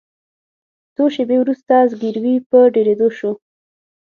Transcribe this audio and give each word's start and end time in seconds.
څو 0.95 1.03
شیبې 1.15 1.37
وروسته 1.39 1.73
زګیروي 1.91 2.35
په 2.49 2.59
ډیریدو 2.73 3.07
شو. 3.17 3.31